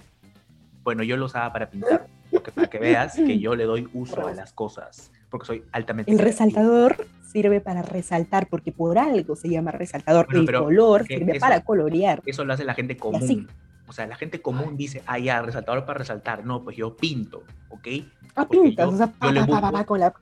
Bueno, 0.84 1.04
yo 1.04 1.18
lo 1.18 1.26
usaba 1.26 1.52
para 1.52 1.70
pintar, 1.70 2.08
porque 2.32 2.52
para 2.52 2.68
que 2.68 2.80
veas 2.80 3.16
que 3.16 3.38
yo 3.40 3.56
le 3.56 3.66
doy 3.66 3.88
uso 3.94 4.26
a 4.26 4.34
las 4.34 4.54
cosas. 4.54 5.12
porque 5.30 5.46
soy 5.46 5.64
altamente 5.74 6.10
El 6.10 6.20
resaltador 6.20 6.96
sirve 7.30 7.60
para 7.60 7.82
resaltar, 7.82 8.48
porque 8.48 8.72
por 8.72 8.98
algo 8.98 9.36
se 9.36 9.50
llama 9.50 9.72
resaltador. 9.72 10.28
Bueno, 10.32 10.50
el 10.50 10.64
color 10.66 11.06
sirve 11.06 11.34
eso- 11.34 11.42
para 11.42 11.60
colorear. 11.62 12.22
Eso 12.26 12.46
lo 12.46 12.54
hace 12.54 12.64
la 12.64 12.74
gente 12.74 12.96
común. 12.96 13.50
O 13.88 13.94
sea, 13.94 14.06
la 14.08 14.16
gente 14.16 14.42
común 14.42 14.76
dice, 14.78 15.02
ah, 15.08 15.18
ya, 15.20 15.42
resaltador 15.42 15.86
para 15.86 16.00
resaltar. 16.00 16.46
No, 16.46 16.64
pues 16.64 16.76
yo 16.78 16.96
pinto, 16.98 17.44
¿ok? 17.70 17.88
Ah, 18.36 18.46
porque 18.48 18.62
pintas, 18.62 18.86
yo- 18.88 18.94
o 18.94 18.98
sea, 18.98 19.08
pa, 19.08 19.72
pa, 19.72 19.86
con 19.86 20.00
la, 20.00 20.14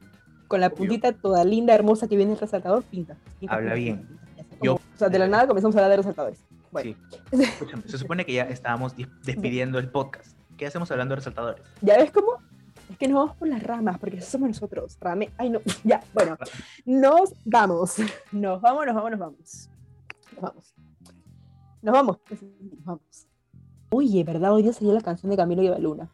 con 0.47 0.61
la 0.61 0.69
puntita 0.69 1.11
toda 1.13 1.43
linda, 1.43 1.73
hermosa 1.73 2.07
que 2.07 2.15
viene 2.15 2.33
el 2.33 2.39
resaltador, 2.39 2.83
pinta. 2.83 3.15
pinta, 3.39 3.55
Habla 3.55 3.73
pinta, 3.73 4.01
bien. 4.01 4.07
pinta. 4.37 4.55
Yo- 4.63 4.75
o 4.75 4.79
sea, 4.97 5.09
de 5.09 5.19
la 5.19 5.27
nada 5.27 5.47
comenzamos 5.47 5.75
a 5.75 5.79
hablar 5.79 5.91
de 5.91 5.97
resaltadores. 5.97 6.39
Bueno, 6.71 6.95
Sí. 7.31 7.41
Escúchame, 7.41 7.83
se 7.87 7.97
supone 7.97 8.25
que 8.25 8.33
ya 8.33 8.43
estábamos 8.43 8.93
despidiendo 9.23 9.79
el 9.79 9.89
podcast. 9.89 10.37
¿Qué 10.57 10.67
hacemos 10.67 10.89
hablando 10.91 11.13
de 11.13 11.17
resaltadores? 11.17 11.61
¿ya 11.81 11.97
ves 11.97 12.11
cómo? 12.11 12.37
Es 12.89 12.97
que 12.99 13.07
nos 13.07 13.17
vamos 13.17 13.35
por 13.37 13.47
las 13.47 13.63
ramas, 13.63 13.97
porque 13.97 14.17
eso 14.17 14.29
somos 14.31 14.49
nosotros. 14.49 14.97
Rame. 15.01 15.31
Ay, 15.37 15.49
no. 15.49 15.59
Ya, 15.83 16.01
bueno. 16.13 16.37
Nos 16.85 17.33
vamos. 17.45 17.95
Nos 18.31 18.61
vamos, 18.61 18.85
nos 18.85 18.95
vamos, 18.95 19.11
nos 19.11 19.19
vamos. 19.19 19.69
Nos 20.33 20.41
vamos. 20.41 20.73
Nos 21.81 21.93
vamos. 21.93 22.19
Nos 22.29 22.85
vamos. 22.85 23.27
Oye, 23.89 24.23
¿verdad? 24.23 24.53
Hoy 24.53 24.63
día 24.63 24.73
salió 24.73 24.93
la 24.93 25.01
canción 25.01 25.29
de 25.29 25.37
Camilo 25.37 25.61
y 25.63 25.81
Luna. 25.81 26.09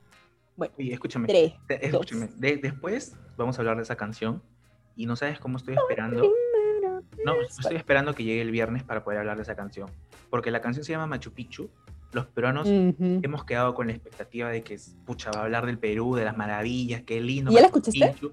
Bueno, 0.56 0.74
Oye, 0.78 0.94
escúchame. 0.94 1.28
tres. 1.28 1.54
te- 1.68 1.86
escúchame. 1.86 2.30
de- 2.38 2.58
después 2.58 3.16
vamos 3.38 3.58
a 3.58 3.62
hablar 3.62 3.78
de 3.78 3.84
esa 3.84 3.96
canción. 3.96 4.42
Y 4.96 5.06
no 5.06 5.16
sabes 5.16 5.40
cómo 5.40 5.58
estoy 5.58 5.76
esperando. 5.76 6.30
No, 7.26 7.34
estoy 7.42 7.78
esperando 7.78 8.14
que 8.14 8.24
llegue 8.24 8.42
el 8.42 8.52
viernes 8.52 8.84
para 8.84 9.04
poder 9.04 9.20
hablar 9.20 9.38
de 9.38 9.44
esa 9.44 9.56
canción. 9.56 9.90
Porque 10.30 10.52
la 10.52 10.62
canción 10.62 10.84
se 10.84 10.92
llama 10.92 11.08
Machu 11.08 11.32
Picchu. 11.32 11.70
Los 12.12 12.26
peruanos 12.28 12.68
Ujú. 12.68 13.20
hemos 13.24 13.46
quedado 13.46 13.74
con 13.74 13.88
la 13.88 13.94
expectativa 13.94 14.50
de 14.50 14.64
que, 14.64 14.78
pucha, 15.06 15.32
va 15.32 15.42
a 15.42 15.44
hablar 15.46 15.66
del 15.66 15.78
Perú, 15.80 16.16
de 16.16 16.26
las 16.26 16.36
maravillas, 16.36 17.04
qué 17.04 17.22
lindo. 17.22 17.52
¿Y 17.52 17.56
ya 17.56 17.62
la 17.62 17.68
escuchaste? 17.68 18.08
Picchu. 18.12 18.32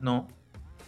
No, 0.00 0.28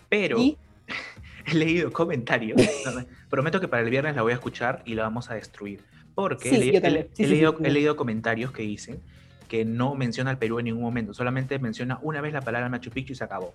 pero 0.08 0.38
¿Y? 0.38 0.56
he 1.46 1.54
leído 1.54 1.92
comentarios. 1.92 2.60
Prometo 3.28 3.60
que 3.60 3.66
para 3.68 3.82
el 3.82 3.90
viernes 3.90 4.14
la 4.14 4.22
voy 4.22 4.30
a 4.32 4.36
escuchar 4.36 4.82
y 4.84 4.94
la 4.94 5.02
vamos 5.02 5.30
a 5.30 5.34
destruir. 5.34 5.82
Porque 6.14 6.48
Sí, 6.50 6.54
he, 6.56 6.58
le- 6.58 6.72
yo 6.72 6.78
he 6.78 7.14
Sí, 7.14 7.22
he 7.24 7.28
leído, 7.28 7.56
he 7.62 7.70
leído 7.70 7.96
comentarios 7.96 8.52
que 8.52 8.62
dicen 8.62 9.00
que 9.48 9.64
no 9.64 9.94
menciona 9.94 10.30
al 10.30 10.38
Perú 10.38 10.58
en 10.60 10.66
ningún 10.66 10.82
momento, 10.82 11.12
solamente 11.14 11.58
menciona 11.58 11.98
una 12.02 12.20
vez 12.20 12.32
la 12.32 12.40
palabra 12.40 12.68
Machu 12.68 12.90
Picchu 12.90 13.12
y 13.12 13.16
se 13.16 13.24
acabó. 13.24 13.54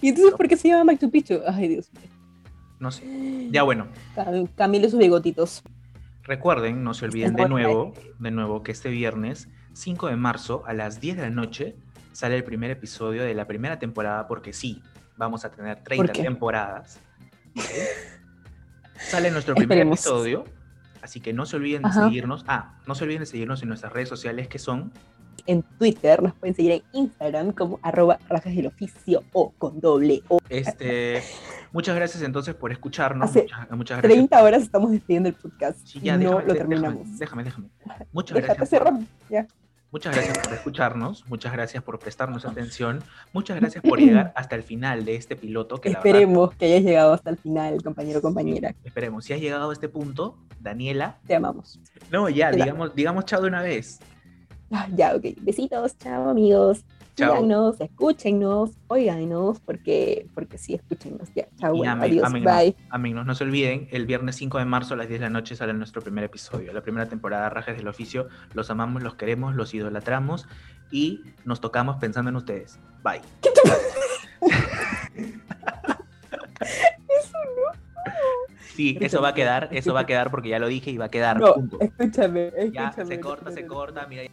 ¿Y 0.00 0.08
entonces 0.08 0.34
por 0.34 0.48
qué 0.48 0.56
se 0.56 0.68
llama 0.68 0.84
Machu 0.84 1.10
Picchu? 1.10 1.40
Ay, 1.46 1.68
Dios 1.68 1.90
mío. 1.92 2.02
No 2.80 2.90
sé. 2.90 3.04
Ya 3.50 3.62
bueno, 3.62 3.86
Cam- 4.16 4.48
Camilo 4.54 4.88
sus 4.88 4.98
bigotitos. 4.98 5.62
recuerden, 6.22 6.82
no 6.84 6.94
se 6.94 7.04
olviden 7.04 7.34
de 7.34 7.48
nuevo, 7.48 7.92
de 8.18 8.30
nuevo 8.30 8.62
que 8.62 8.72
este 8.72 8.88
viernes 8.88 9.48
5 9.74 10.08
de 10.08 10.16
marzo 10.16 10.62
a 10.66 10.72
las 10.72 11.00
10 11.00 11.16
de 11.16 11.22
la 11.22 11.30
noche 11.30 11.76
sale 12.12 12.36
el 12.36 12.44
primer 12.44 12.70
episodio 12.70 13.22
de 13.24 13.34
la 13.34 13.46
primera 13.46 13.78
temporada 13.78 14.26
porque 14.26 14.52
sí, 14.52 14.82
vamos 15.16 15.44
a 15.44 15.50
tener 15.50 15.82
30 15.84 16.12
qué? 16.12 16.22
temporadas. 16.22 16.98
Sale 18.96 19.30
nuestro 19.30 19.54
primer 19.54 19.78
Esperemos. 19.78 19.98
episodio, 20.00 20.44
así 21.04 21.20
que 21.20 21.32
no 21.32 21.46
se 21.46 21.56
olviden 21.56 21.82
de 21.82 21.88
Ajá. 21.90 22.04
seguirnos. 22.04 22.44
Ah, 22.48 22.74
no 22.86 22.94
se 22.96 23.04
olviden 23.04 23.20
de 23.20 23.26
seguirnos 23.26 23.62
en 23.62 23.68
nuestras 23.68 23.92
redes 23.92 24.08
sociales 24.08 24.48
que 24.48 24.58
son 24.58 24.90
En 25.46 25.62
Twitter 25.78 26.22
nos 26.22 26.32
pueden 26.34 26.54
seguir 26.56 26.72
en 26.72 26.82
Instagram 26.92 27.52
como 27.52 27.78
arroba 27.82 28.18
rajas 28.28 28.54
del 28.56 28.66
oficio 28.66 29.22
o 29.32 29.50
con 29.58 29.78
doble 29.80 30.22
O. 30.28 30.38
este 30.48 31.22
muchas 31.72 31.94
gracias 31.96 32.22
entonces 32.22 32.54
por 32.54 32.72
escucharnos. 32.72 33.28
Hace 33.28 33.42
Muchas, 33.42 33.70
muchas 33.72 33.98
gracias. 33.98 34.12
30 34.28 34.42
horas 34.42 34.62
estamos 34.62 34.90
despidiendo 34.90 35.28
el 35.28 35.34
podcast 35.34 35.78
Sí, 35.86 35.98
y 36.00 36.06
ya, 36.06 36.16
no 36.16 36.20
déjame, 36.30 36.46
lo 36.46 36.54
terminamos. 36.54 37.18
Déjame, 37.18 37.44
déjame. 37.44 37.68
déjame. 37.84 38.06
Muchas 38.12 38.34
Déjate 38.36 38.54
gracias. 38.58 38.68
cerrar. 38.70 38.94
Ya. 39.28 39.46
Muchas 39.94 40.12
gracias 40.12 40.38
por 40.38 40.52
escucharnos, 40.54 41.24
muchas 41.28 41.52
gracias 41.52 41.80
por 41.84 42.00
prestarnos 42.00 42.44
atención, 42.44 43.00
muchas 43.32 43.60
gracias 43.60 43.80
por 43.84 44.00
llegar 44.00 44.32
hasta 44.34 44.56
el 44.56 44.64
final 44.64 45.04
de 45.04 45.14
este 45.14 45.36
piloto 45.36 45.80
que 45.80 45.88
la 45.90 46.00
verdad, 46.00 46.06
Esperemos 46.16 46.54
que 46.56 46.64
hayas 46.64 46.82
llegado 46.82 47.12
hasta 47.12 47.30
el 47.30 47.36
final, 47.36 47.80
compañero 47.80 48.20
compañera. 48.20 48.74
esperemos. 48.82 49.24
Si 49.24 49.32
has 49.34 49.40
llegado 49.40 49.70
a 49.70 49.72
este 49.72 49.88
punto, 49.88 50.36
Daniela, 50.58 51.18
Te 51.28 51.36
amamos. 51.36 51.78
no, 52.10 52.28
ya, 52.28 52.50
Te 52.50 52.56
digamos, 52.56 52.92
digamos 52.96 53.24
chao 53.24 53.40
de 53.40 53.46
una 53.46 53.62
vez. 53.62 54.00
Ah, 54.72 54.88
ya, 54.92 55.14
ok. 55.14 55.26
Besitos, 55.42 55.96
chao 55.98 56.28
amigos. 56.28 56.84
Síganos, 57.16 57.80
escúchennos, 57.80 58.72
óiganos, 58.88 59.60
porque, 59.60 60.26
porque 60.34 60.58
sí, 60.58 60.74
escúchennos. 60.74 61.32
Ya, 61.34 61.46
chao, 61.56 61.76
bueno, 61.76 62.02
adiós, 62.02 62.24
ámennos, 62.24 62.52
bye. 62.52 62.76
ámennos. 62.90 63.24
no 63.26 63.34
se 63.34 63.44
olviden, 63.44 63.88
el 63.90 64.06
viernes 64.06 64.36
5 64.36 64.58
de 64.58 64.64
marzo 64.64 64.94
a 64.94 64.96
las 64.96 65.08
10 65.08 65.20
de 65.20 65.26
la 65.26 65.30
noche 65.30 65.54
sale 65.54 65.72
nuestro 65.74 66.02
primer 66.02 66.24
episodio, 66.24 66.72
la 66.72 66.82
primera 66.82 67.08
temporada 67.08 67.44
de 67.44 67.50
Rajes 67.50 67.76
del 67.76 67.88
Oficio. 67.88 68.28
Los 68.52 68.70
amamos, 68.70 69.02
los 69.02 69.14
queremos, 69.14 69.54
los 69.54 69.74
idolatramos 69.74 70.48
y 70.90 71.22
nos 71.44 71.60
tocamos 71.60 71.96
pensando 71.96 72.30
en 72.30 72.36
ustedes. 72.36 72.78
Bye. 73.02 73.20
Sí, 78.74 78.98
eso 79.00 79.22
va 79.22 79.28
a 79.28 79.34
quedar, 79.34 79.68
eso 79.70 79.94
va 79.94 80.00
a 80.00 80.06
quedar 80.06 80.32
porque 80.32 80.48
ya 80.48 80.58
lo 80.58 80.66
dije 80.66 80.90
y 80.90 80.96
va 80.96 81.04
a 81.04 81.10
quedar. 81.10 81.38
No, 81.38 81.54
punto. 81.54 81.78
escúchame, 81.80 82.48
escúchame. 82.48 82.72
Ya, 82.72 82.92
se 82.92 83.16
no, 83.16 83.22
corta, 83.22 83.50
no, 83.50 83.52
se 83.52 83.62
no, 83.62 83.68
no. 83.68 83.74
corta, 83.74 84.06
mira. 84.08 84.24